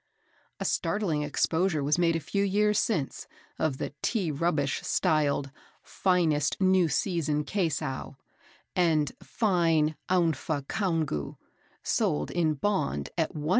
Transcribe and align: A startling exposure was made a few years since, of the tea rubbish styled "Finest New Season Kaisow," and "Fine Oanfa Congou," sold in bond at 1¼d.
A 0.59 0.65
startling 0.65 1.21
exposure 1.21 1.83
was 1.83 1.99
made 1.99 2.15
a 2.15 2.19
few 2.19 2.43
years 2.43 2.79
since, 2.79 3.27
of 3.59 3.77
the 3.77 3.93
tea 4.01 4.31
rubbish 4.31 4.81
styled 4.81 5.51
"Finest 5.83 6.59
New 6.59 6.87
Season 6.89 7.43
Kaisow," 7.43 8.15
and 8.75 9.11
"Fine 9.21 9.95
Oanfa 10.09 10.65
Congou," 10.65 11.35
sold 11.83 12.31
in 12.31 12.55
bond 12.55 13.11
at 13.15 13.35
1¼d. 13.35 13.49